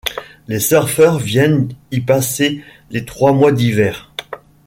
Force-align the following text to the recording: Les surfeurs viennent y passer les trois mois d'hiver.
Les 0.47 0.59
surfeurs 0.59 1.19
viennent 1.19 1.75
y 1.91 1.99
passer 2.01 2.63
les 2.89 3.05
trois 3.05 3.33
mois 3.33 3.51
d'hiver. 3.51 4.11